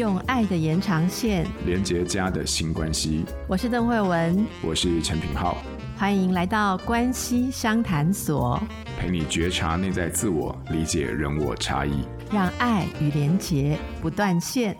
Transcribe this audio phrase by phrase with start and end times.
[0.00, 3.22] 用爱的延长线连接家的新关系。
[3.46, 5.58] 我是邓慧文，我是陈品浩，
[5.94, 8.58] 欢迎来到关系商谈所，
[8.98, 12.02] 陪你觉察内在自我，理解人我差异，
[12.32, 14.74] 让爱与连结不断线。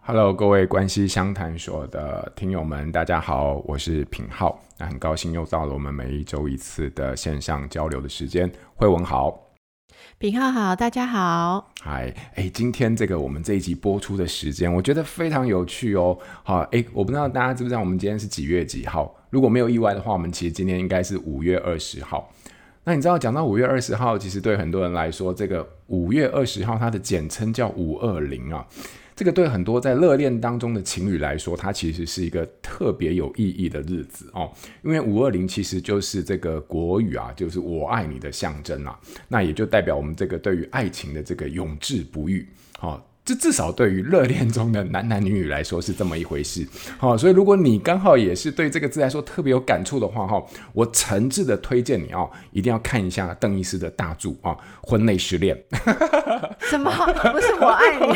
[0.00, 4.60] Hello，各位关系相谈所的听友们，大家好，我是品浩。
[4.78, 8.50] 那很高兴又到了我们每一周一次的线上交流的时间。
[8.74, 9.40] 慧文好。
[10.18, 11.72] 品浩好，大家好。
[11.80, 16.18] 嗨，哎，今天这个我们这一集播出的时间，我觉得非常有趣哦。
[16.42, 19.14] 好，哎，我不知道大家知不知道我们今天是几月几号？
[19.30, 22.30] 如果没有意外的话，我们其实今天应该是五月二十号。
[22.84, 28.66] 那你知道讲到五月二十号，其实对很多人来说，这个五月二十号它的简称叫五二零啊。
[29.20, 34.50] 这个对很多在热恋当中的情侣来说，它其实是一个特别有意义的日子哦。
[34.82, 38.98] 因为五二零其实就是这个国语啊，就是我爱你的象征啊。
[39.28, 42.48] 那也就代表我们这个对于爱情的这个永志不渝。
[42.80, 42.98] 哦。
[43.22, 46.66] 这至少对于热恋中的男男女女来说是这么一回事。
[46.96, 50.42] 好，所以如果你刚好也是对这个字来说特别有感触的话，哈，
[50.72, 55.56] 我诚挚的推荐你哦，一定要看一下邓医师的大著啊，《婚内失恋》。
[56.60, 56.90] 什么？
[57.30, 58.14] 不是我爱你？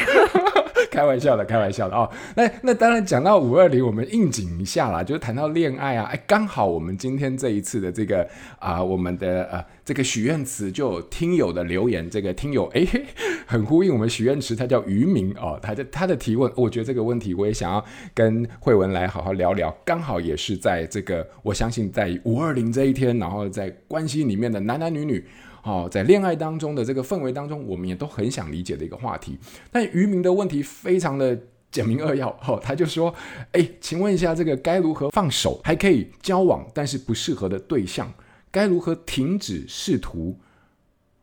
[0.95, 2.09] 开玩笑的，开玩笑的哦。
[2.37, 8.25] 那那当然讲到五二零，我们应景一下啦，就是谈到恋爱啊，哎，刚好我们今天这一次的这个
[8.61, 12.87] 啊、我们的呃这个许愿池就有听友的留言，这个听友哎，
[13.45, 25.25] 很呼应我们许愿池，他叫渔民哦，他的他的提问，我觉得这个问题我也想要跟慧文来好好聊聊，刚好也是在这个我相信在五二零这一天，然后在关系里面的男男女女。
[25.65, 29.39] 哦，在恋爱当中的这个氛围当中，我们也都很想理解的一个话题。
[29.73, 31.37] 但渔民的问题非常的
[31.71, 33.13] 简明扼要，哦，他就说
[33.53, 38.13] ：“哎，请问一下，这个该如何放手，还可以交往，但是不适合的对象，
[38.51, 40.39] 该如何停止试图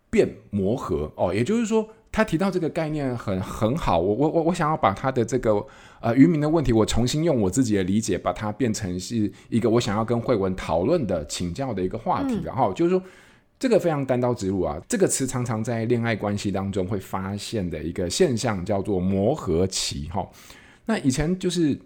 [0.09, 3.99] 变磨合？”哦，也就是说，他提到这个概念很很好。
[3.99, 5.63] 我我我我想要把他的这个
[6.01, 12.41] 呃渔民的问题，我重新用我自己的理解，把它变成是一个我想要跟惠文讨论的、请教的一个话题。
[12.43, 12.99] 然后、就是说。
[13.61, 14.81] 这个非常单刀直入啊！
[14.89, 20.09] 这个词常常在恋爱关系当中会发现的一个现象，叫做磨合期。
[20.11, 20.27] 哈，
[20.85, 21.77] 那以前就是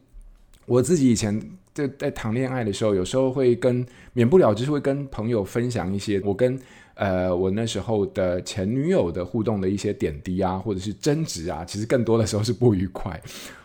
[0.66, 1.38] 我自己以前
[1.74, 6.58] 在在谈恋爱的时候，有时候会跟免不了就是会跟朋友分享一些我跟
[6.94, 13.22] 呃我那时候的前女友的互动的一些点滴啊，或者是争执啊，其实更多的时候是不愉快。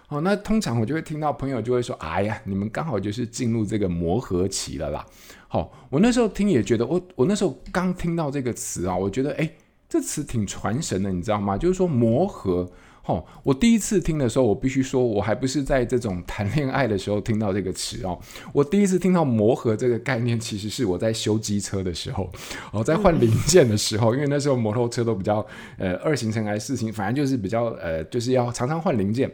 [0.08, 5.06] 哦，那通常我就会听到朋友就会说：“哎呀，你们刚好就是进入这个磨合期了啦。”
[5.52, 9.50] 好，我那时候听也觉得，我我那时候刚听到这个词啊，我觉得哎，
[9.88, 11.58] 这词挺传神的，你知道吗？
[11.58, 12.70] 就是说磨合。
[13.06, 18.16] 哦，我第一次听的时候，我必须说，我还不是在这种谈恋爱的时候听到这个词哦。
[18.52, 22.30] 我第一次听到磨合这个概念，其实是我在修机车的时候，
[22.72, 25.44] 哦，在换零件的时候，因为那时候摩托车都比较
[25.78, 29.28] 呃二行程还是四行，反正就是比较呃就是要常常换零件。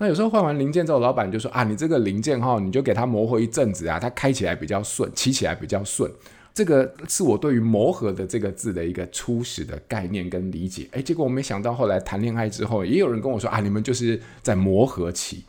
[0.00, 6.10] 那有时候换完零件之后，老板就说啊，你这个零件哈，你就给它磨合一阵子啊，它开起来比较顺，骑起来比较顺。
[6.54, 10.88] 这个是我对于磨合的这个字的一个初始的概念跟理解。
[10.92, 15.44] 哎，结果我没想到后来谈恋爱之后，也有人跟我说啊，你们就是在磨合期。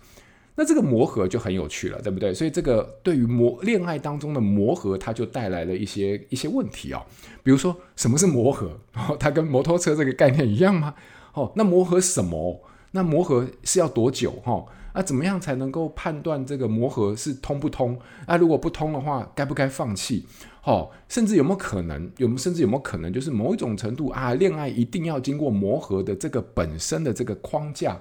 [0.53, 2.33] 那这个磨合就很有趣了，对不对？
[2.33, 7.01] 所以这个对于磨恋爱当中的磨合，它就带来了一些一些问题哦。
[7.41, 8.77] 比如说，什么是磨合？
[8.93, 10.93] 哦，它跟摩托车这个概念一样吗？
[11.33, 12.61] 哦，那磨合什么？
[12.91, 14.65] 那磨合是要多久哈？
[14.93, 17.97] 那，怎么样才能够判断这个磨合是通不通？
[18.27, 20.25] 那，如果不通的话，该不该放弃？
[20.65, 22.11] 哦，甚至有没有可能？
[22.17, 27.99] 有甚至有没有可能，就是某一种程度啊，恋爱一定要经过磨合的这个本身的这个框架，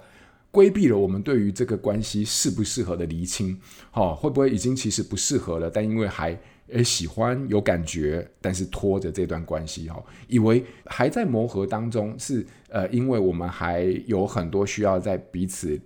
[0.50, 3.58] 规避了我们对于这个关系适不适合的厘清。
[3.92, 5.70] 哦，会不会已经其实不适合了？
[5.70, 6.38] 但因为还
[6.68, 15.80] 诶喜欢有感觉，但是拖着这段关系哈，以为还在磨合当中，是呃，因为我们还有很多需要在彼此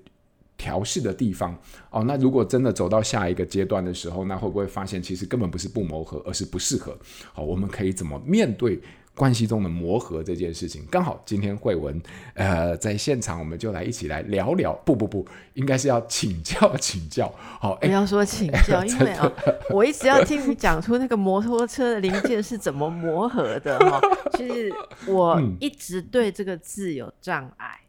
[0.57, 1.59] 调试的地方
[1.91, 2.05] 哦。
[2.05, 6.95] 那如果真的走到下一个阶段的时候，那会不会发现其实根本不是不磨合，而是不适合？
[7.33, 8.79] 好，我们可以怎么面对？
[9.15, 12.01] 关系中的磨合这件事情，刚好今天慧文
[12.35, 14.73] 呃在现场，我们就来一起来聊聊。
[14.85, 15.25] 不不不，
[15.55, 17.33] 应该是要请教请教。
[17.61, 19.33] 好，不要说请 教，欸、因为啊，
[19.71, 24.01] 我一直要听你讲出那个摩托车的零件是怎么磨合的哈。
[24.33, 24.73] 其实
[25.07, 27.84] 我一直对这个字有障碍。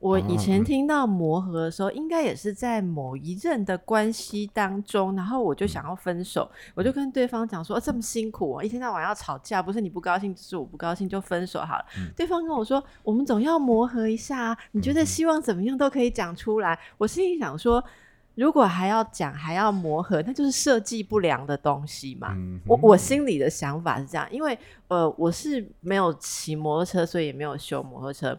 [0.00, 11.84] 我以前听到磨合的时候，应该也是在某一任的关系当中，然后我就想要分手，我就跟对方讲说：“这么辛苦哦，一天到晚要吵架，不是你不高兴，就是我不高兴，就分手好了。”
[12.16, 17.84] 对方跟我说：“我们总要磨合一下啊，你觉得希望怎么样都可以讲出来。”我心里想说。
[18.36, 22.32] 如果还要讲还要磨合，那就是设计不良的东西嘛。
[22.36, 24.56] 嗯、我我心里的想法是这样，因为
[24.88, 28.38] 呃我是没有骑摩托车，所以也没有修摩托车。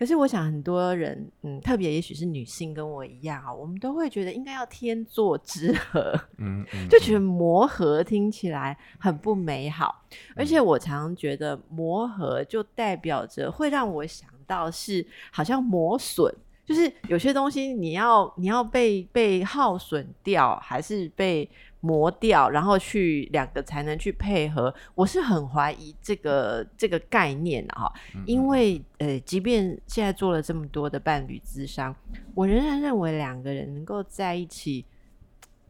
[0.00, 10.02] 可是我想很多人，嗯，特别也许是女性跟我一样啊，我们都会觉得应该要天作之合，嗯，嗯，就觉得磨合听起来很不美好。
[10.34, 16.34] 而且我常常觉得磨合就代表着会让我想到是好像磨损。
[16.64, 21.46] 就是有些东西你要你要被被耗损掉，还是被
[21.80, 24.72] 磨掉，然后去两个才能去配合。
[24.94, 27.92] 我是很怀疑这个这个概念的哈，
[28.26, 31.94] 因为呃，即便现在做了这么多的伴侣智商，
[32.34, 34.84] 我仍然认为两个人能够在一起，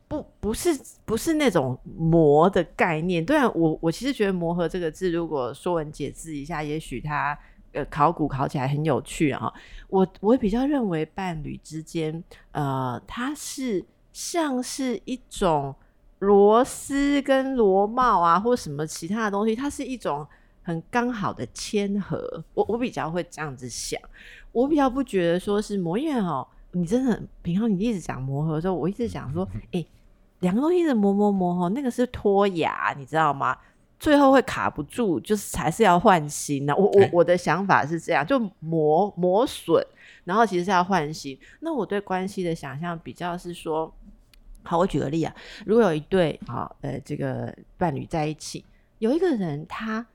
[0.09, 0.71] 不不是
[1.05, 3.25] 不是那种磨的概念。
[3.25, 7.39] 对啊，我我其实觉得磨合这个字，如果说文解字一下，也许它。
[7.73, 9.49] 呃，考古考起来很有趣啊！
[9.87, 15.73] 我我比较认为伴侣之间，呃，它是像是一种
[16.21, 20.27] 螺丝跟螺帽啊，或什么其他的东西，它是一种
[20.63, 22.43] 很刚好的谦和。
[22.55, 24.01] 我我比较会这样子想，
[24.53, 29.87] 我比较不觉得说是磨，因为哦，你真的平常你一直讲磨合的时候，我一直讲说，哎、欸，
[30.41, 33.57] 两个东西一直磨磨磨，那个是脱牙，你知道吗？
[33.99, 36.75] 最后会卡不住，就是还是要换新的。
[36.75, 39.85] 我我我的想法是这样，就磨磨损，
[40.25, 41.39] 然后其实是要换新。
[41.61, 43.93] 那我对关系的想象比较是说，
[44.63, 45.35] 好，我举个例啊，
[45.65, 48.65] 如果有一对啊，呃，这个伴侣在一起，
[48.99, 50.07] 有一个人他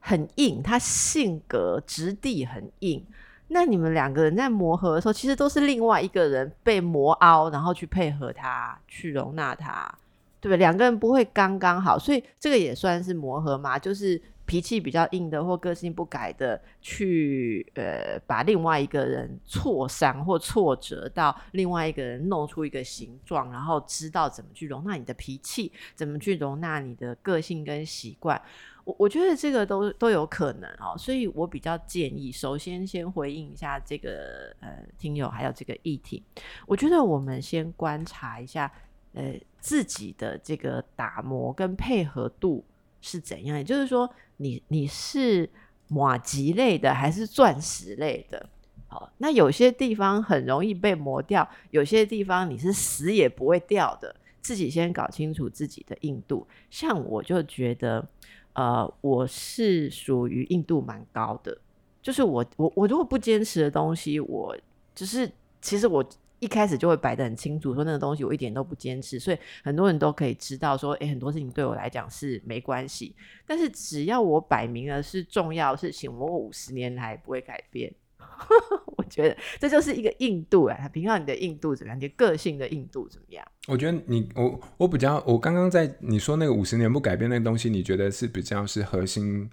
[0.00, 3.04] 很硬，他性格质地很硬，
[3.48, 9.92] 那你们两个人在磨合的时候，其实都是另外一个人被磨凹，然后去配合他，去容纳他。
[10.40, 10.58] 对不对？
[10.58, 28.40] 两个人不会刚刚好，所以这个也算是磨合嘛，就是脾气比较硬的或个性不改的，去呃把另外一个人挫伤或挫折到另外一个人弄出一个形状，然后知道怎么去容纳你的脾气，怎么去容纳你的个性跟习惯。
[28.84, 36.22] 我我觉得这个都都有可能哦，所以我比较建议，首先先回应一下这个呃听友还有这个议题，
[36.66, 38.72] 我觉得我们先观察一下。
[39.14, 42.62] 呃，自己的这个打磨跟配合度
[43.00, 43.56] 是怎样？
[43.56, 45.48] 也就是说你，你是
[45.86, 48.48] 马吉类的还是钻石类的？
[48.88, 54.16] 好，那有些地方很容易被磨掉，有些地方你是死也不会掉的。
[54.40, 56.46] 自己先搞清楚自己的硬度。
[56.70, 58.08] 像我就觉得，
[58.54, 61.58] 呃，我是属于硬度蛮高的，
[62.00, 64.56] 就是我我我如果不坚持的东西，我
[64.94, 65.30] 只是
[65.60, 66.04] 其实我。
[66.40, 73.14] 一开始就会摆得很清楚，说那个东西我一点都不坚持，所以很多人都可以知道说，诶，很多事情对我来讲是没关系。
[73.46, 77.92] 但是只要我摆明了是重要的事情，我五十年来不会改变。
[78.96, 82.00] 我觉得这就是一个硬度啊，平常你的硬度怎么样？
[82.00, 83.44] 你个性的硬度怎么样？
[83.66, 89.48] 我觉得你我我比较，我刚刚在你说那个五十年不改变那个东西，你觉得是比较是核心？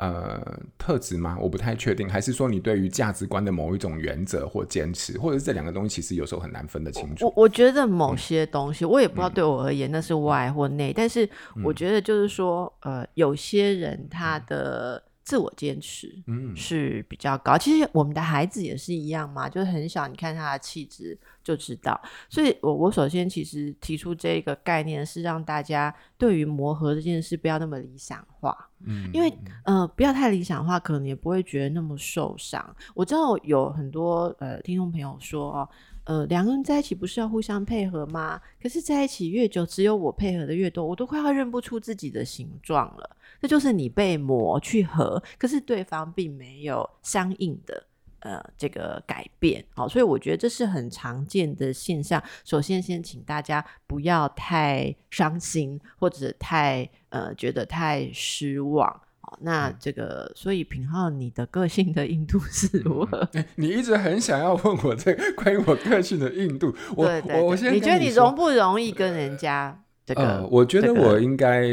[0.00, 0.40] 呃，
[0.78, 1.36] 特质吗？
[1.38, 7.26] 我不太确定，还是说你对于价值观的某一种原则或坚持，或者是这两个东西其实有时候很难分得清楚。
[7.26, 11.28] 我我觉得某些东西，嗯、我也不知道对我而言那是外或内，嗯、但是
[11.62, 17.52] 我觉得就是说，呃，有些人他的自我坚持嗯是比较高。
[17.52, 22.00] 嗯、其实我们的孩子也是一样嘛，就是很小，你看他的气质就知道。
[22.28, 28.68] 所以我我首先其实提出这个概念是让大家对于磨合这件事不要那么理想化。
[28.84, 29.32] 嗯，因为
[29.64, 32.74] 呃，不要太理想化，可能也不会觉得那么受伤。
[32.92, 35.68] 我知道有很多呃听众朋友说哦，
[36.04, 38.40] 呃，两个人在一起不是要互相配合吗？
[38.60, 43.16] 可是在一起越久，只有我配合的越多，我都快要认不出自己的形状了。
[43.40, 47.84] 这就是你被磨去合，可是对方并没有相应的。
[48.22, 52.22] 呃，这个改变，好，所以我觉得这是很常见的现象。
[52.44, 58.86] 首先，先请大家不要太伤心，或者太呃觉得太失望。
[59.22, 63.26] 好，那这个，所以平浩，你的个性的硬度是 如何？
[63.32, 69.82] 欸，你一直很想要问我这个关于我个性的硬度，我我我先，你觉得你容不容易跟人家？
[70.06, 71.68] 这个、呃，我觉得我应该，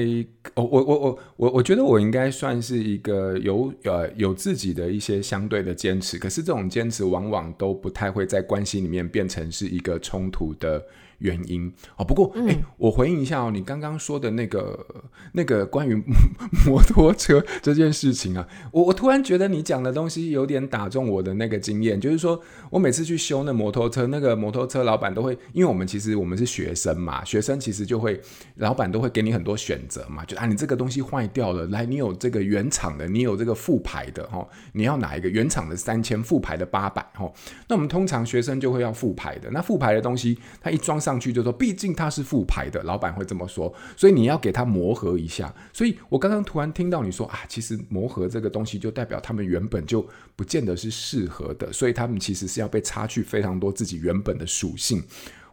[0.54, 10.84] 我我我我我我觉得我应该算是一个有呃有自己的一些相对的坚持，可是这种坚持往往都不太会在关系里面变成是一个冲突的。
[11.20, 11.72] 原因。
[11.96, 14.86] 哦，不过哎、我回应一下哦，你刚刚说的那个
[15.34, 15.96] 那个关于
[16.66, 28.20] 摩托车这件事情啊，我我突然觉得你讲的东西有点打中我的那个经验，就是说我每次去修那摩托车，那个摩托车老板都会，因为我们其实我们是学生嘛，学生其实就会
[28.56, 37.32] 老板都会给你很多选择嘛，就啊你这个东西坏掉了，来你有这个原厂的，你有这个副牌的哈，你要哪一个原厂的三千，副牌的八百哈，
[37.68, 45.54] 那我们通常学生就会要副牌的，那副牌的东西它一装上去就说，毕竟他是复牌的，老板会这么说，所以你要给他磨合一下。
[45.72, 55.02] 所以我刚刚突然听到你说啊，其实磨合这个东西就代表他们原本就不见得是适合的，所以他们其实是要被擦去非常多自己原本的属性。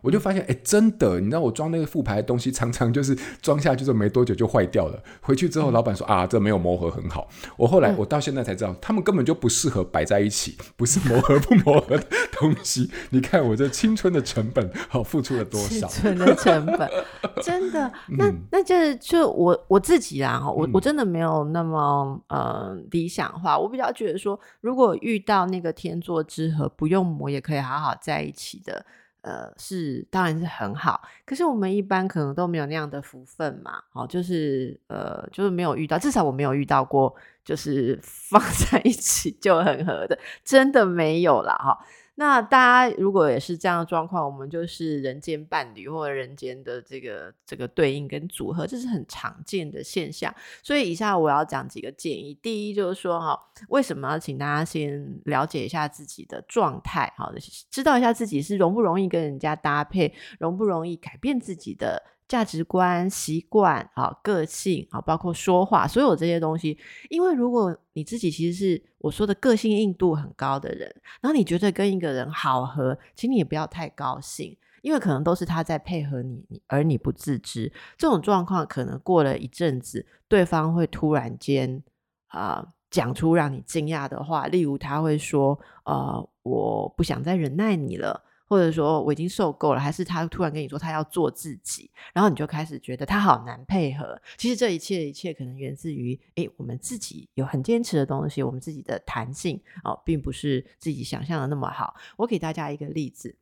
[0.05, 5.03] 我就发现，哎、欸，真的，你知道我装那个副牌的东西，常常就是装下去之后没多久就坏掉了。
[5.23, 7.27] 回去之后，老板说啊，这没有磨合很好。
[7.57, 12.91] 我后来，我到现在才知道，他们根本就不适合摆在一起，不是磨合不磨合的东西。
[13.09, 15.89] 你看我这青春的成本，好付出了多少？
[15.89, 16.91] 青春的成本，
[17.43, 17.91] 真的。
[18.19, 23.59] 那那就是就我我自己啦，我我真的没有那么呃理想化。
[23.59, 28.85] 我比较觉得说，如果遇到那个天作之合，不用磨也可以好好在一起的。
[29.25, 31.01] 呃，是，当然是很好。
[31.25, 38.39] 可是我们一般可能都没有那样的福分嘛，哦，就是呃，就是没有遇到，至少我没有遇到过，就是 放
[38.71, 41.55] 在一起就很合的，真的没有啦。
[41.55, 41.79] 哈。
[42.17, 50.33] 那大家如果也是这样的状况，我们就是人间伴侣或者人间的这个这个对应跟组合，这是很常见的现象。
[50.63, 52.33] 所以以下我要讲几个建议。
[52.41, 57.33] 第一就是说哈，为什么要请大家先了解一下自己的状态，好，
[57.71, 62.01] 知道一下自己是容不容易跟人家搭配，容不容易改变自己的。
[62.27, 66.79] 价值观、习惯啊、个性啊，包括说话，所有这些东西。
[67.11, 70.89] 因为如果你自己其实是我说的个性硬度很高的人，
[71.21, 77.71] 然后你觉得跟一个人好合，请你也不要太高兴，因为可能都是他在配合你，而你不自知。
[77.99, 81.83] 这种状况可能过了一阵子，对方会突然间
[82.29, 94.21] 啊讲出让你惊讶的话，例如他会说：“呃，我不想再忍耐你了。”或者说我已经受够了，还是他突然跟你说他要做自己，然后你就开始觉得他好难配合。
[94.37, 101.97] 其实这一切一切可能源自于，诶，我们自己有很坚持的东西，我们自己的弹性哦，并不是自己想象的那么好。
[102.17, 103.35] 我给大家一个例子，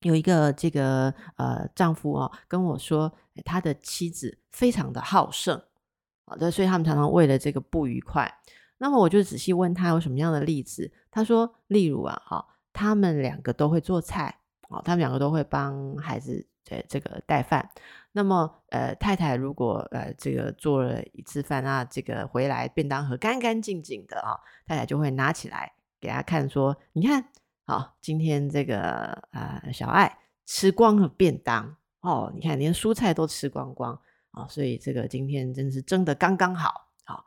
[0.00, 3.12] 有一个这个呃丈夫哦跟我说，
[3.44, 5.62] 他的妻子非常的好胜，
[6.24, 8.40] 好的，所以他们常常为了这个不愉快。
[8.78, 12.46] 那么我就仔细问他有什么样的例子，他说，例如啊，哈。
[12.76, 17.70] 他们两个都会做菜哦，他们两个都会帮孩子呃这个带饭。
[18.12, 27.24] 那么呃太太如果呃这个做了一次饭啊，这个回来便当盒干干净净的啊、哦，太太就会拿起来给他看说，你看，
[27.64, 33.98] 好、哦，今天这个呃小爱吃光了便当哦，你看连蔬菜都吃光光
[34.32, 36.88] 哦，所以这个今天真是蒸的刚刚好。
[37.04, 37.24] 好、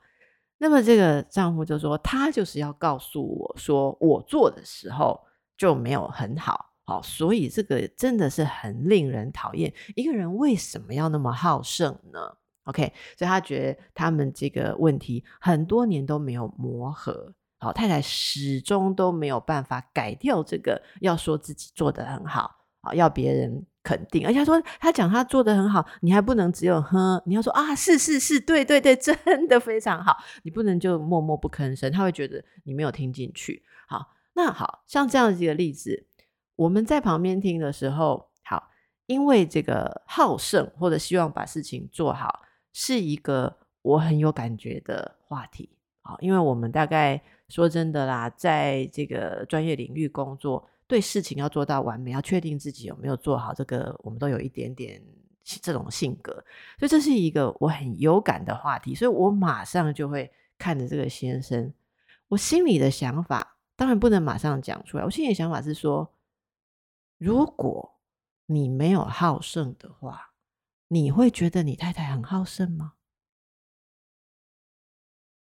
[0.59, 5.19] 那么这个丈夫就说，他就是要告诉我说，我做的时候。
[5.59, 9.71] 就没有很好，好，所以这个真的是很令人讨厌。
[9.93, 22.49] 一个人为什么要那么好胜呢？OK，所以他觉得他们这个问题很多年都没有磨合，好，太太始终都没有办法改掉这个，要说自己做得很好，
[22.81, 34.15] 好，要别人肯定，而且他说他讲他做得很好，你还不能只有哼，你要说啊，是是是，对对对， 真的非常好，你不能就默默不吭声，他会觉得你没有听进去，好。
[34.41, 36.07] 那好像这样几个例子，
[36.55, 38.69] 我们在旁边听的时候，好，
[39.05, 42.39] 因为这个好胜或者希望把事情做好，
[42.71, 45.69] 是一个我很有感觉的话题。
[46.03, 55.03] 好，因为我们大概说真的啦，在这个专业领域工作，对事情要做到完美，要确定自己有没有做好，这个我们都有一点点
[55.43, 56.31] 这种性格，
[56.79, 61.73] 所以这是一个我很有感的话题，所以我马上就会看着这个先生，
[62.29, 63.57] 我心里的想法。
[63.79, 65.05] 当然不能马上讲出来。
[65.05, 66.13] 我现在的想法是说，
[67.17, 67.97] 如果
[68.47, 70.33] 你没有好胜的话，
[70.89, 72.95] 你会觉得你太太很好胜吗？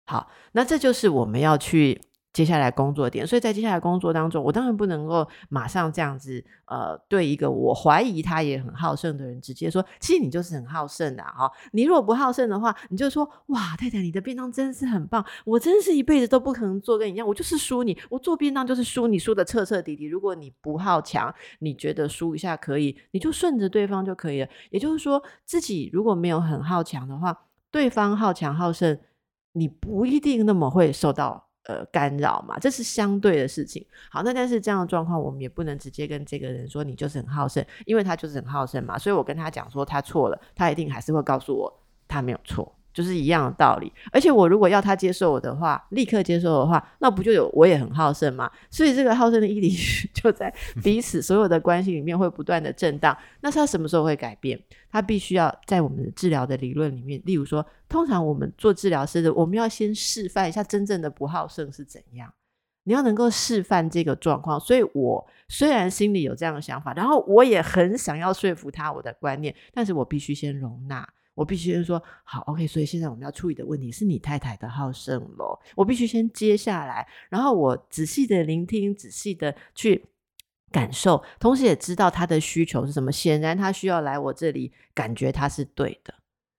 [0.04, 2.02] 好，那这就是我们要去。
[2.36, 20.04] 接下来工作点，所以在接下来工作当中，我当然不能够马上这样子，呃，对一个我怀疑他也很好胜的人直接说，其实你就是很好胜的哈、你如果不好胜的话，你就说，哇，太太，你的便当真是很棒，我真是一辈子都不可能做跟你一样，我就是输你，我做便当就是输你，输的彻彻底底。
[20.04, 24.48] 如果你不好强，你觉得输一下可以，你就顺着对方就可以了。
[24.68, 27.34] 也就是说，自己如果没有很好强的话，
[27.70, 28.98] 对方好强好胜，
[29.52, 31.45] 你不一定那么会受到。
[31.68, 33.84] 呃，干扰嘛，这是相对的事情。
[34.10, 38.96] 好，那但是这样的状况，我们也不能直接跟这个人说你就是很好胜，因为他就是很好胜嘛。
[38.96, 41.72] 所以我跟他讲说他错了，他一定还是会告诉我
[42.06, 42.72] 他没有错。
[42.96, 48.50] 就是一样的道理，而且我如果要他接受我的话，立刻接受的话，那不就有我也很好胜吗？
[48.70, 49.70] 所以这个好胜的毅力
[50.14, 50.50] 就在
[50.82, 53.14] 彼此所有的关系里面会不断的震荡。
[53.42, 54.58] 那他什么时候会改变？
[54.90, 62.32] 他必须要在我们的治疗的理论里面，例如说，通常我们做治疗师的，我们要先示范一下真正的不好胜是怎样。
[62.84, 64.58] 你要能够示范这个状况。
[64.58, 71.06] 所以我虽然心里有这样的想法，然后我也很想要说服他我的观念，但是我必须先容纳，
[71.36, 72.66] 我必须先说好，OK。
[72.66, 80.04] 所以现在我们要处理的问题是你太太的好胜咯，我必须先接下来，然后我仔细的聆听，仔细的去
[80.72, 83.12] 感受，同时也知道他的需求是什么。
[83.12, 86.12] 显然他需要来我这里，感觉他是对的。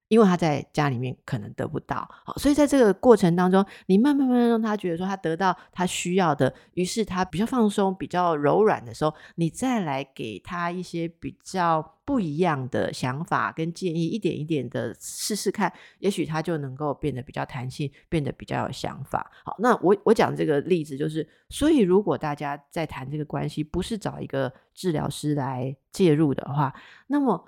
[0.07, 19.29] 因为他在家里面可能得不到，好，所以在这个过程当中，你慢慢慢慢让他觉得说他得到他需要的，于是他比较放松、比较柔软的时候，你再来给他一些比较不一样的想法跟建议，一点一点的试试看，也许他就能够变得比较弹性，变得比较有想法。
[19.43, 26.73] 好，那我我讲这个例子就是，所以如果大家在谈这个关系，不是找一个治疗师来介入的话，
[27.07, 27.45] 那么。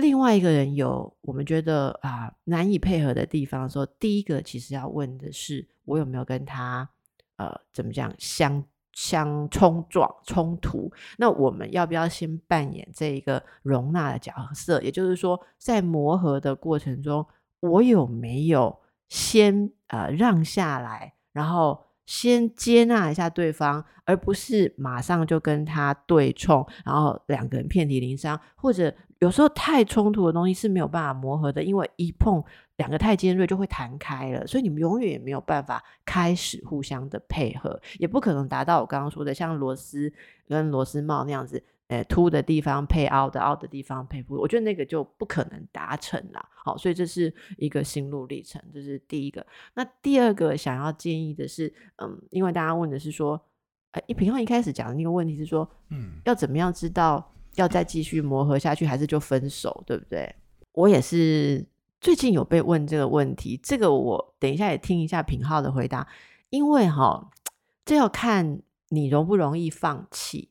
[0.00, 6.88] 另外一个人有我们觉得啊难以配合的地方的时候，第一个其实要问的是，我有没有跟他
[7.36, 10.90] 呃怎么讲相相冲撞冲突？
[11.18, 14.82] 那我们要不要先扮演这一个容纳的角色？
[14.82, 17.24] 也就是说，在磨合的过程中，
[17.60, 28.94] 我有没有先呃让下来，然后先接纳一下对方，而不是马上就跟他对冲，然后两个人遍体鳞伤，或者。
[29.20, 32.42] 有时候太冲突的东西是没有办法磨合的，因为一碰
[32.76, 40.10] 两个太尖锐就会弹开了，所以你们永远也没有办法开始互相的配合，也不可能达到我刚刚说的像螺丝
[40.48, 46.42] 跟螺丝帽那样子，呃，凸的地方配凹的，凹的地方配不，我觉得那个就不可能达成了。
[46.64, 49.46] 好，所以这是一个心路历程，这是第一个。
[49.74, 53.38] 那第二个想要建议的是，嗯，因为大家问的是说，
[53.90, 57.34] 呃，一平常一开始讲的那个问题是说，嗯，要怎么样知道？
[57.56, 60.34] 要再继续磨合下去，还是就分手，对不对？
[60.72, 61.66] 我也是
[62.00, 66.06] 最近有被问这个问题，这个我等一下也听一下品浩的回答，
[66.50, 67.30] 因为哈，
[67.84, 70.48] 这要看你容不容易放弃。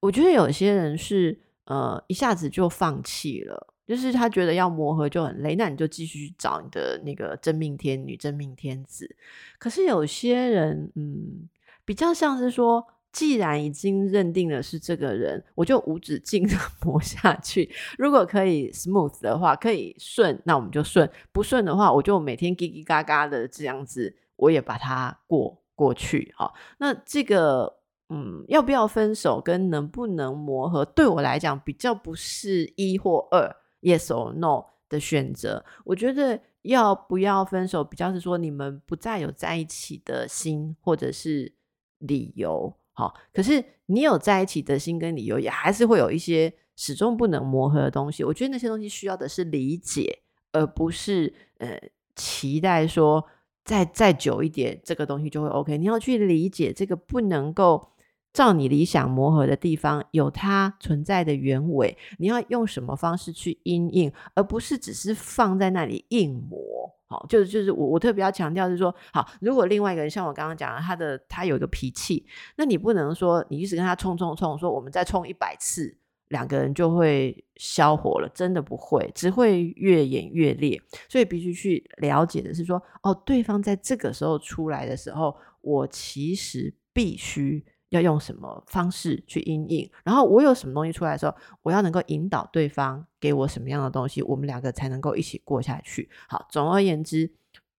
[0.00, 9.16] 我觉得有些人是呃一下子就放弃了，就是他觉得要磨合就很累，那你就继续找你的那个真命天女、真命天子。
[9.58, 11.48] 可是有些人，嗯，
[11.84, 12.86] 比较像是说。
[13.16, 17.74] 既然已经认定了是这个人，我就无止境的磨 下去。
[17.96, 26.30] 如果可以 smooth 的话，可以顺，那我们就顺；不顺的话，我就每天叽叽嘎嘎的这样子，我也把它过过去。
[26.36, 27.78] 好，那这个
[28.10, 33.50] 嗯，要不要分手跟能不能磨合，对我来讲比较不是一或二
[33.80, 35.64] ，yes or no 的选择。
[35.86, 41.54] 我觉得要不要分手，比较是说你们不再有在一起的心或者是
[42.00, 42.74] 理由。
[42.98, 48.24] 好，可是你有在一起的心跟理由，也还是会有一些始终不能磨合的东西。
[48.24, 50.20] 我觉得那些东西需要的是理解，
[50.52, 51.78] 而不是呃
[52.14, 53.22] 期待说
[53.66, 55.76] 再再久一点，这个东西就会 OK。
[55.76, 57.92] 你要去理解这个不能够
[58.36, 61.96] 照你理想磨合的地方，有它存在的原委。
[62.18, 66.58] 你要用什么方式去因应，而不是只是放在那里硬磨。
[67.06, 75.96] 好，就是就是我我特别要强调是说，好，如果另外一个人像我刚刚讲的，他的他有一个脾气，那你不能说你一直跟他冲冲冲，说我们再冲一百次，
[76.28, 80.78] 两个人就会消火了，真的不会，只会越演越烈。
[81.08, 87.64] 所以必须去了解的是说，哦，对方在这个时候出来的时候，我其实必须。
[87.96, 96.08] 要用什么方式去因应，然后我有什么东西出来的时候，我要能够引导对方给我什么样的东西，我们两个才能够一起过下去。
[96.28, 97.30] 好，总而言之，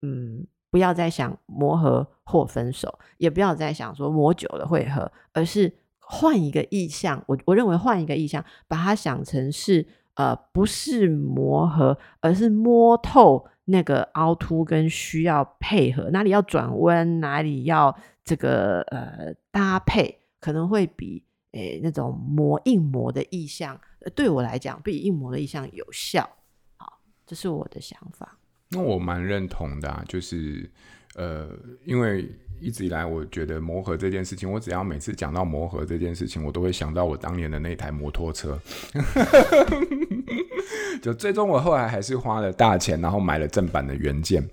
[0.01, 7.23] 嗯，不要再想磨合或分手，也不要再想说磨久了会合，而是换一个意象。
[7.27, 17.95] 我我认为换一个意象，把它想成是呃，不是磨合，而是摸透那个凹凸跟需要配合，哪里要转弯，哪里要。
[18.27, 23.79] 这个呃搭配可能会比诶那种磨硬磨的意象，
[24.13, 26.29] 对我来讲比硬磨的意象有效。
[26.75, 28.37] 好，这是我的想法。
[28.69, 30.69] 那我蛮认同的啊，就是
[31.15, 31.47] 呃，
[31.85, 38.59] 因为一直以来我觉得磨合这件事情，我只要每次讲到磨合这件事情，我都会想到我当年的那台摩托车。
[41.01, 44.45] 就最终我后来还是花了大钱，然后买了正版的原件。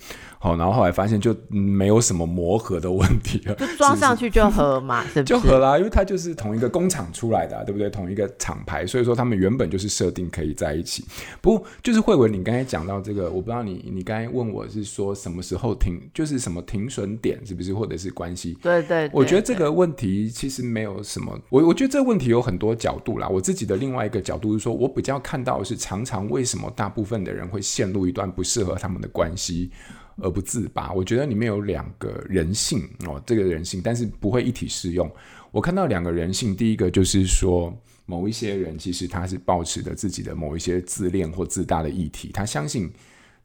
[0.44, 5.24] 好，然后后来发现就没有什么磨合的问题了，就装上去就合嘛，是不是？
[5.24, 7.88] 就合啦，因为它就是同一个工厂出来的啊，对不对？
[7.88, 11.02] 同一个厂牌，所以说他们原本就是设定可以在一起。
[11.40, 18.58] 不过就是慧文，你刚才讲到这个，我不知道你你刚才问我是说什么时候停，就是什么停损点是不是，或者是关系？
[18.60, 23.26] 对，对对，我觉得这个问题其实没有什么，我我觉得这个问题有很多角度啦。
[23.26, 29.70] 我自己的另外一个角度是说，我比较看到的是常常为什么大部分的人会陷入一段不适合他们的关系。
[30.16, 30.92] 而不自拔。
[30.92, 35.10] 我觉得里面有两个人性哦，这个人性，但是不会一体适用。
[35.50, 42.92] 我看到两个人性，第一个就是说，某一些人其实他是抱持着自己的某一些自恋或自大的议题，他相信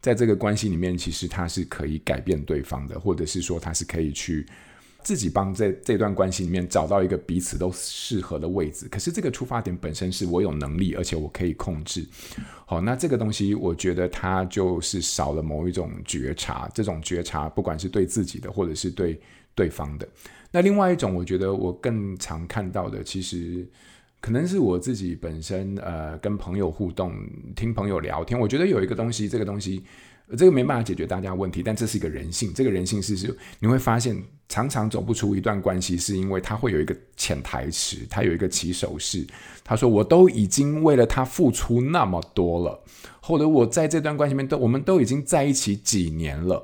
[0.02, 4.46] 在这个关系里面，其实他是可以改变对方的，或者是说他是可以去。
[5.02, 12.06] 自己帮在这段关系里面找到一个彼此都适合的位置，可是这个出发点本身是我有能力，而且我可以控制。
[12.66, 19.20] 好，那这个东西我觉得它就是少了某一种觉察，这种觉察不管是对自己的，或者是对
[19.56, 20.08] 对方的。
[20.52, 23.68] 那另外一种，我觉得我更常看到的，其实
[24.20, 27.14] 可能是我自己本身呃跟朋友互动，
[27.56, 29.84] 听朋友聊天，我觉得有一个东西，这个东西。
[30.38, 32.54] 这个没办法解决大家问题，但这是一个人性。
[32.54, 34.16] 这个人性是是，你会发现
[34.48, 39.26] 常常走不出一段关系，是因为他会有一个潜台词，他有一个起手式。
[39.64, 42.84] 他说：“我都已经为了他付出那么多了，
[43.22, 46.64] 或者我在这段关系里面都，我们都已经在一起几年了。”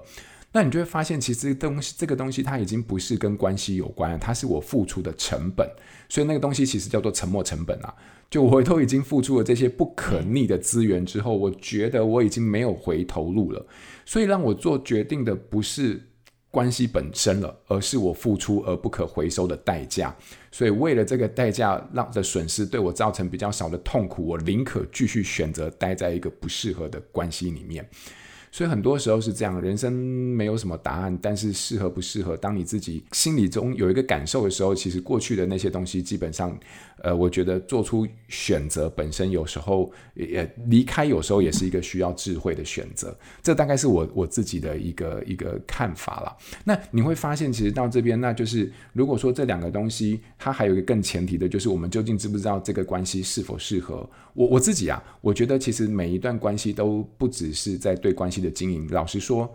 [0.56, 5.70] 那你就会发现，其实东西这个东西它已经不是跟关系有关，它是我付出的成本。
[6.08, 7.94] 所以那个东西其实叫做沉没成本啊。
[8.30, 13.66] 就我都已经付出了这些不可逆的资源之后，我觉得我已经没有回头路了。
[14.06, 16.02] 所以让我做决定的不是
[16.50, 20.16] 关系本身了，而是我付出而不可回收的代价。
[20.54, 27.86] 所以为了这个代价让的损失对我造成比较少的痛苦，我宁可继续选择待在一个不适合的关系里面。
[28.56, 36.58] 所以很多时候是这样，人生没有什么答案，但是适合不适合，当你自己心里中有一个感受的时候，其实过去的那些东西基本上，
[37.06, 43.16] 呃，我觉得做出选择本身有时候也离开，有时候也是一个需要智慧的选择。
[43.44, 46.36] 这大概是我我自己的一个一个看法了。
[46.64, 54.10] 那你会发现，其实到这边，那就是如果说这两个东西，它还有一个更前提的，就是我们究竟知不知道这个关系是否适合？
[54.34, 59.48] 我我自己啊，我觉得其实每一段关系都不只是在对关系的经营，老实说，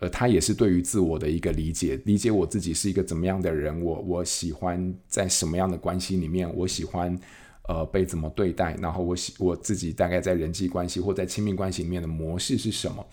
[0.00, 7.18] 呃，他也是对于自我的一个理解，理解我自己是一个怎么样的人，我我喜欢在什么样的关系里面，我喜欢
[7.66, 13.04] 呃被怎么对待，然后我喜我自己大概在人际关系或在亲密关系里面的模式是什么？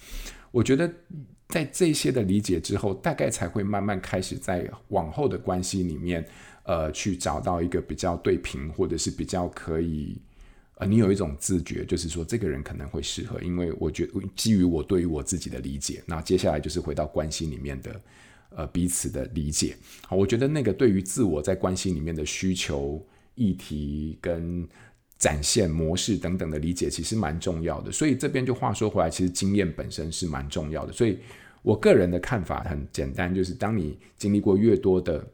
[0.51, 0.87] 我觉得
[1.47, 6.23] 在这些的理解之后，大概才会慢慢开始在往后的关系里面，
[6.63, 10.21] 呃，去找到一个比较对平，或者是比较可以。
[10.77, 18.01] 呃，你有一种自觉，就是说这个人可能会适合，因为我觉得基于我对于我自己的理解，那接下来就是回到关系里面的
[18.49, 19.77] 呃彼此的理解。
[20.05, 23.01] 好，我觉得那个对于自我在关系里面的需求、
[23.35, 24.67] 议题跟
[25.17, 27.89] 展现模式等等的理解，其实蛮重要的。
[27.89, 30.91] 所以这边就话说回来，其实经验本身是蛮重要的。
[30.91, 31.19] 所以
[31.61, 35.25] 我个人的看法很简单，就是当你经历过越多的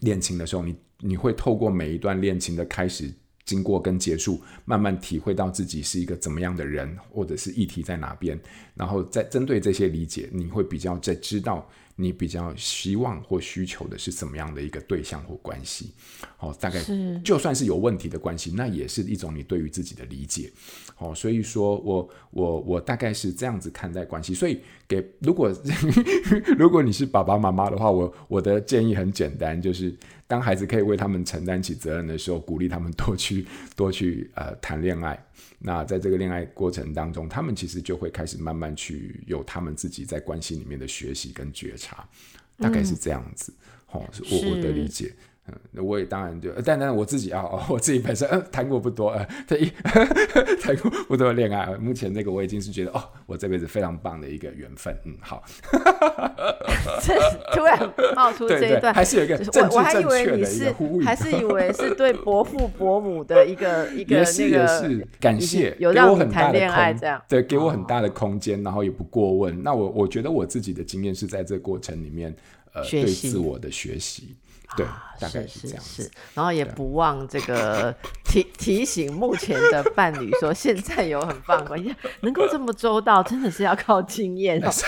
[0.00, 3.12] 恋情的时候，你你会透过每一段恋情的开始。
[3.44, 8.38] 经过跟结束，慢慢体会到自己是一个怎么样的人，或者是议题在哪边，
[8.74, 15.92] 然后再针对这些理解，你会比较在知道你比较希望或需求的是怎么样的一个对象或关系。
[16.38, 16.80] 哦，大概
[17.24, 20.50] 就算是有问题的关系，那也是一种你对于自己的理解。
[20.98, 24.34] 哦，所以说我我我大概是这样子看待关系。
[24.34, 25.52] 所以给如果
[26.58, 29.94] 如果你是爸爸妈妈的话，我我的建议很简单，就是。
[30.26, 35.22] 当孩子可以为他们承担起责任的时候，鼓励他们多去多去呃谈恋爱。
[35.66, 42.06] 那在这个恋爱过程当中，他们其实就会开始慢慢去有他们自己在关系里面的学习跟觉察，
[42.58, 43.50] 大概是这样子。
[43.86, 45.14] 好、嗯哦，是我我的理解。
[45.46, 49.70] 嗯，那我也当然就，但但我自己啊，哦，我自己本身呃谈过不多呃，对，
[50.62, 51.66] 谈过不多 恋爱。
[51.76, 54.96] 目前这个我已经是觉得哦，我这辈子非常棒的一个缘分。
[55.04, 55.42] 嗯，好。
[57.02, 57.14] 这
[57.52, 57.78] 突然
[58.14, 61.04] 冒出这一段，对对还是有一个政治正确的一个呼吁。
[61.04, 69.62] 我还以为你是，还是以为是对伯父 伯母的一个一个那个是感谢，有让你谈恋爱这样，对，给我很大的空间，然后也不过问。
[69.62, 72.34] 那我我觉得我自己的经验是在这个过程里面，
[72.72, 74.34] 呃，对自我的学习。
[74.76, 74.86] 对，
[75.20, 75.82] 大概是这样。
[75.82, 84.70] 是是是，然后也不忘这个提提醒目前的伴侣说，现在有很棒的关系，能够这么周到，真的是要靠经验哦。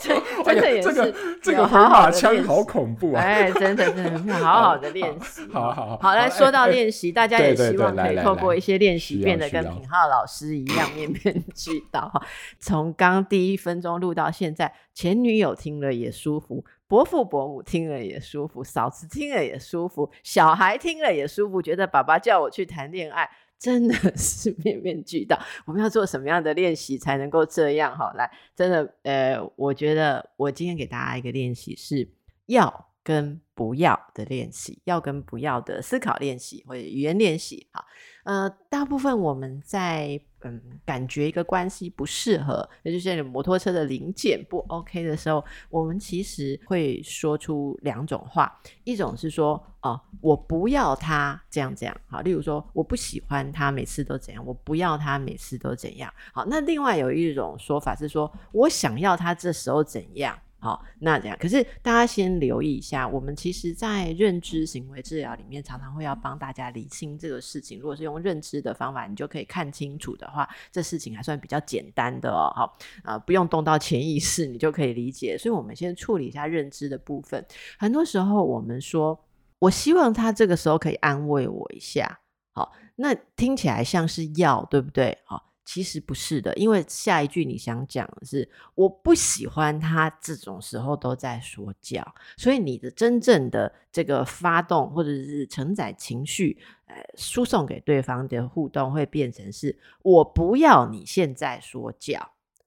[0.00, 3.22] 真的也是，这个这个好好的练习，好恐怖啊！
[3.22, 5.42] 哎，真的真的好好的 练习。
[5.52, 12.22] 好好好，好来说到练习，大家也希望可以透过一些练习，变得跟品浩老师一样面面俱到哈。
[12.58, 16.64] 从刚第一分钟录到现在，前女友听了也舒服。
[16.90, 25.38] 伯父伯母听了也舒服，嫂子听了也舒服，小孩听了也舒服，觉得爸爸叫我去谈恋爱，真的 是面面俱到。
[25.66, 27.96] 我们要做什么样的练习才能够这样？
[27.96, 32.10] 好，来，真的，呃，我觉得我今天给大家一个练习是
[32.46, 37.68] 要跟不要的练习，要跟不要的思考练习或者语言练习。
[37.70, 37.84] 好，
[38.24, 60.38] 呃，大部分我们在嗯，感觉一个关系不适合，也就是摩托车的零件不 OK 的时候，我们其实会说出两种话，一种是说，哦，我不要他这样这样，好，例如说，我不喜欢他每次都怎样，我不要他每次都怎样，好，那另外有一种说法是说，我想要他这时候怎样。
[60.62, 67.80] 好，那这样，可是大家先留意一下，我们其实，在认知行为治疗里面，常常会要帮大家理清这个事情。
[67.80, 72.52] 如果是用认知的方法，你就可以看清楚的话，这事情还算比较简单的哦。
[72.54, 75.38] 好，啊，不用动到潜意识，你就可以理解。
[75.38, 77.42] 所以，我们先处理一下认知的部分。
[77.78, 79.18] 很多时候，我们说，
[79.60, 82.20] 我希望他这个时候可以安慰我一下。
[82.52, 85.16] 好，那听起来像是要，对不对？
[85.24, 85.49] 好。
[85.72, 92.04] 其实不是的，因为下一句你想讲的是我不喜欢他这种时候都在说教，
[92.36, 102.18] 所以你的真正的这个发动或者是承载情绪，呃，输送给对方的互动会变成是我不要你现在说教，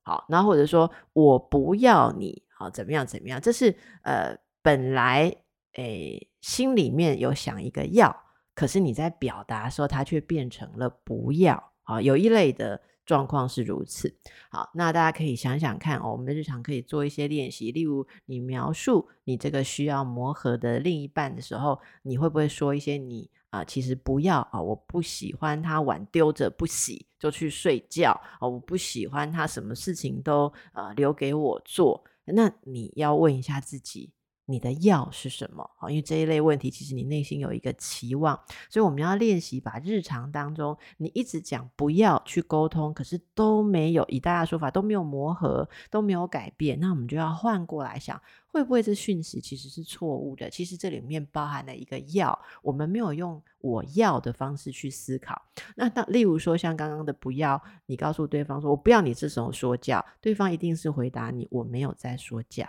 [0.04, 5.30] 好，然后或者说我不要你好怎么样怎么样，这是呃本来
[5.74, 8.16] 诶心里面有想一个要，
[8.56, 12.80] 可是你在表达的时候，它却变成了不要，好，有一类的。
[13.06, 14.16] 状况是如此，
[14.50, 34.12] 好，那大家可以想想看哦，我们日常可以做一些练习，例如你描述你这个需要磨合的另一半的时候，你会不会说一些你啊、其实不要啊、我不喜欢他碗丢着不洗就去睡觉哦，我不喜欢他什么事情都呃留给我做，那你要问一下自己。
[34.46, 35.70] 你的要是什么？
[35.78, 38.38] 好，因为这一类问题，其实你内心有一个期望，
[38.70, 50.50] 所以我们要练习把日常当中你一直讲不要去沟通，可是都没有以大家说法都没有磨合，都没有改变，那我们就要换过来想，会不会这讯息其实是错误的？
[50.50, 55.42] 其实这里面包含了一个要，我们没有用我要的方式去思考。
[55.76, 62.68] 那当例如说像刚刚的不要，你告诉对方说我不要你这时候说教，对方一定是回答你我没有在说教。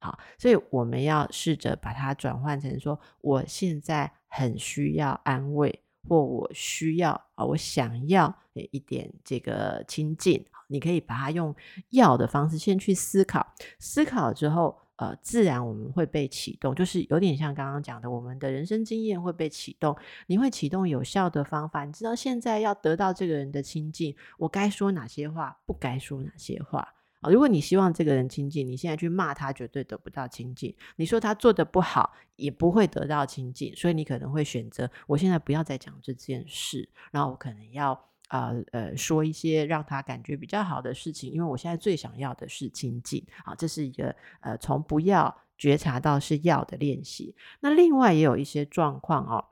[0.00, 8.34] 好，所以我们要试着把它转换成说，我现在很需要安慰，或我需要啊，我想要
[8.72, 10.44] 一点这个亲近。
[10.68, 11.52] 你可以把它用
[11.88, 13.44] 要的方式先去思考，
[13.80, 19.96] 思考之后，呃，自然我们会被启动，就是有点像刚刚讲的，我们的人生经验会被启动，
[20.28, 26.94] 你会启动有效的方法，你知道现在要得到这个人的亲近，我该说哪些话，不该说哪些话。
[27.28, 30.74] 如果你希望这个人亲近，你现在去骂他，绝对得不到亲近。
[30.96, 33.76] 你说他做的不好，也不会得到亲近。
[33.76, 37.92] 所以你可能会选择，我现在不要再讲这件事，然后我可能要
[38.28, 43.22] 呃呃说一些让他感觉比较好的事情，因为我现在最想要的是亲近。
[43.44, 47.34] 好，这是一个呃从不要觉察到是要的练习。
[47.60, 49.44] 那另外也有一些状况哦，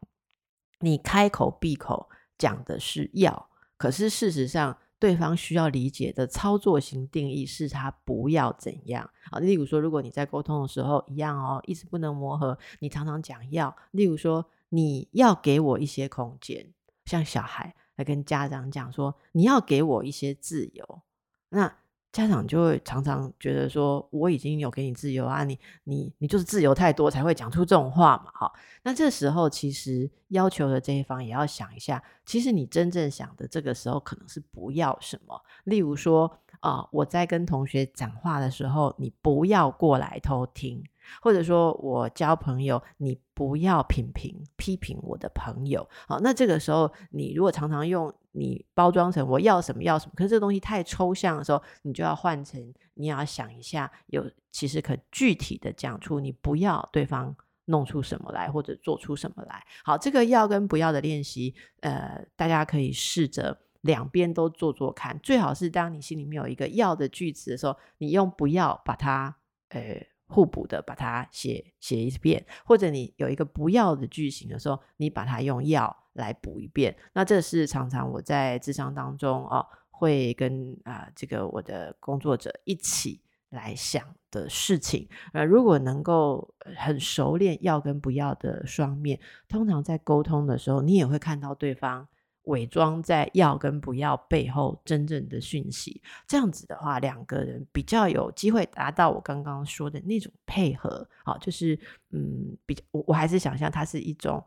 [0.81, 4.79] 你开口闭口讲的是要，可是事实上。
[4.99, 9.39] 对方需要理解的操作型定义是他不要怎样啊？
[9.39, 16.73] 例如说，如果你在沟通的时候一样哦，一直不能磨合，你常常讲要，例如说你要给我一些空间，
[17.05, 21.03] 像小孩来跟家长讲说你要给我一些自由，
[21.51, 21.77] 那。
[22.11, 28.53] 家长就会常常觉得说，我已经有给你自由啊，你你你就是自由太多才会讲出这种话嘛，哈。
[28.83, 40.83] 那这时候其实要求的这一方也要想一下，其实你真正想的这个时候可能是不要什么，例如说啊、我在跟同学讲话的时候，你不要过来偷听。
[41.21, 45.89] 或者说我交朋友，你不要品评批评我的朋友。
[46.07, 52.61] 好，那这个时候你如果常常用你包装成我要什么要什么，可是这东西太抽象的时候，你就要换成
[52.95, 57.35] 你要想一下，有其实可具体的讲出你不要对方
[57.67, 59.65] 弄出什么来，或者做出什么来。
[59.85, 65.19] 好，这个要跟不要的练习，呃，大家可以试着两边都做做看。
[65.23, 69.37] 最好是当你心里面有一个要的句子的时候，你用不要把它，
[69.71, 70.07] 呃。
[70.29, 76.95] 互补的把它写写一遍，或者你有一个不要的句型的时候，你把它用要来补一遍。
[77.15, 85.09] 那这是常常我在智商当中哦，会跟啊、这个我的工作者一起来想的事情。
[85.33, 92.07] 呃，如果能够很熟练要跟不要的双面，通常在沟通的时候，你也会看到对方。
[92.49, 101.09] 伪装在要跟不要背后真正的讯息，这样子的话，两个人比较有机会达到我刚刚说的那种配合。
[101.25, 101.79] 好，就是
[102.11, 104.43] 嗯，比较我我还是想象它是一种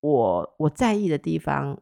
[0.00, 1.78] 我我在意的地方，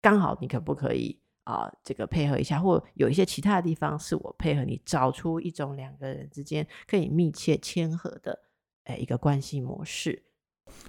[0.00, 8.38] 刚好你可不可以啊、这个配合一下，或有一些其他的地方是我配合你，找出一种两个人之间可以密切谦和的
[8.84, 10.24] 诶一个关系模式。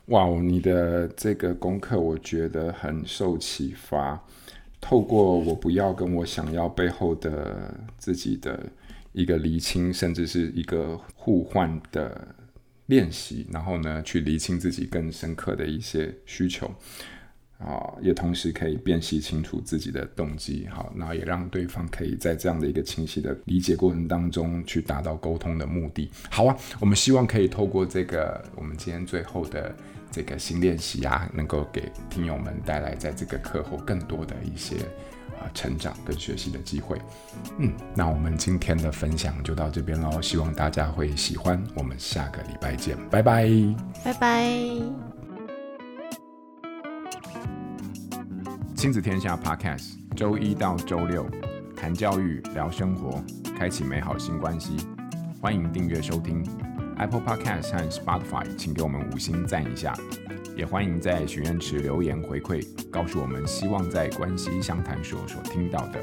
[0.08, 4.24] 哇，你的这个功课我觉得很受启发。
[4.80, 8.66] 透过我不要跟我想要背后的自己的
[9.12, 12.36] 一个厘清，甚至是一个互换的
[12.86, 16.72] 练习，然后呢，去厘清自己更深刻的一些需求。
[17.58, 26.12] 啊，也同时可以辨析清楚自己的动机，好，那也让对方可以在这样的一个清晰的理解过程当中去达到沟通的目的。
[26.30, 29.76] 好啊，我们希望可以透过这个我们今天最后的
[30.12, 34.76] 这个新练习啊，能够给听友们带来在这个课后更多的一些
[35.40, 37.02] 啊成长跟学习的机会。
[37.58, 41.60] 嗯，那我们今天的分享就到这边喽，希望大家会喜欢。
[41.74, 43.50] 我们下个礼拜见，拜拜，
[44.06, 45.17] 拜拜。
[48.78, 51.28] 亲子天下 Podcast，周一到周六
[51.76, 53.24] 谈教育、聊生活，
[53.58, 54.78] 开启美好新关系。
[55.42, 56.46] 欢迎订阅收听
[57.00, 59.96] Apple Podcast 和 Spotify，请给我们五星赞一下。
[60.56, 66.00] 也欢迎在许愿池留言回馈，告诉我们希望在关系相谈所所听到的